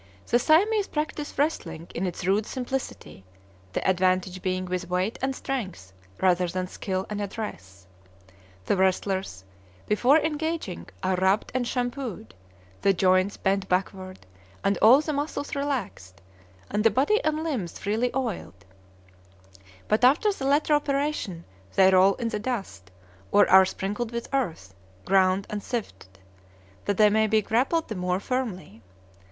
The 0.25 0.39
Siamese 0.39 0.87
practise 0.87 1.37
wrestling 1.37 1.87
in 1.93 2.07
its 2.07 2.25
rude 2.25 2.47
simplicity, 2.47 3.23
the 3.73 3.87
advantage 3.87 4.41
being 4.41 4.65
with 4.65 4.89
weight 4.89 5.19
and 5.21 5.35
strength, 5.35 5.93
rather 6.19 6.47
than 6.47 6.65
skill 6.65 7.05
and 7.07 7.21
address. 7.21 7.85
The 8.65 8.75
wrestlers, 8.77 9.43
before 9.87 10.17
engaging, 10.17 10.87
are 11.03 11.17
rubbed 11.17 11.51
and 11.53 11.67
shampooed, 11.67 12.33
the 12.81 12.93
joints 12.95 13.37
bent 13.37 13.69
backward 13.69 14.25
and 14.63 14.75
all 14.79 15.01
the 15.01 15.13
muscles 15.13 15.55
relaxed, 15.55 16.19
and 16.71 16.83
the 16.83 16.89
body 16.89 17.23
and 17.23 17.43
limbs 17.43 17.77
freely 17.77 18.09
oiled; 18.15 18.65
but 19.87 20.03
after 20.03 20.33
the 20.33 20.47
latter 20.47 20.73
operation 20.73 21.45
they 21.75 21.91
roll 21.91 22.15
in 22.15 22.29
the 22.29 22.39
dust, 22.39 22.89
or 23.31 23.47
are 23.51 23.65
sprinkled 23.65 24.11
with 24.11 24.33
earth, 24.33 24.73
ground 25.05 25.45
and 25.47 25.61
sifted, 25.61 26.17
that 26.85 26.97
they 26.97 27.11
may 27.11 27.27
be 27.27 27.43
grappled 27.43 27.87
the 27.87 27.93
more 27.93 28.19
firmly. 28.19 28.81